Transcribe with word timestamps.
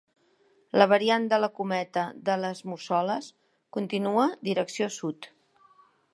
La 0.81 0.85
variant 0.91 1.27
de 1.33 1.37
la 1.43 1.49
Cometa 1.59 2.05
de 2.31 2.39
les 2.45 2.65
Mussoles 2.71 3.29
continua 3.79 4.27
direcció 4.51 4.93
sud. 4.99 5.31